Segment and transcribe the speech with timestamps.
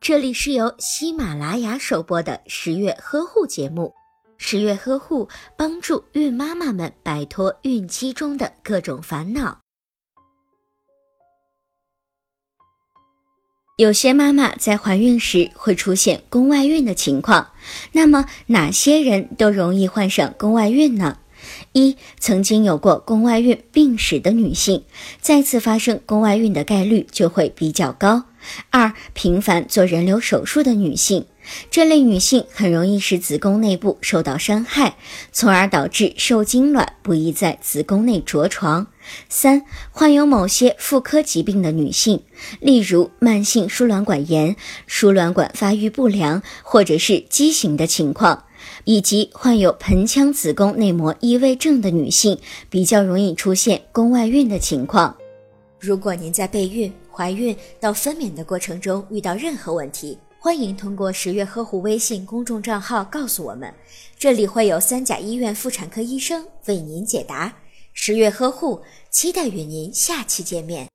[0.00, 3.94] 这里是由喜马拉雅首播的十月呵护节目。
[4.36, 9.60] 十月呵护帮助孕妈妈们摆脱孕期中的各种烦恼。
[13.76, 17.52] 有些妈妈在怀孕时会出现宫外孕的情况，
[17.92, 21.18] 那么哪些人都容易患上宫外孕呢？
[21.74, 24.84] 一、曾经有过宫外孕病史的女性，
[25.20, 28.26] 再次发生宫外孕的概率就会比较高。
[28.70, 31.26] 二、频繁做人流手术的女性，
[31.72, 34.96] 这类女性很容易使子宫内部受到伤害，
[35.32, 38.86] 从而导致受精卵不易在子宫内着床。
[39.28, 42.22] 三、患有某些妇科疾病的女性，
[42.60, 44.54] 例如慢性输卵管炎、
[44.86, 48.44] 输卵管发育不良或者是畸形的情况。
[48.84, 55.16] 以及患有盆腔子宫内膜异位症的女性，比较容易出现宫外孕的情况。
[55.78, 63.72] 如果您在备孕、怀孕到分娩的过程中遇到任何问题，欢迎通过十月呵护微信公众账号告诉我们，
[64.18, 67.54] 这里会有三甲医院妇产科医生为您解答。
[67.92, 70.93] 十月呵护，期待与您下期见面。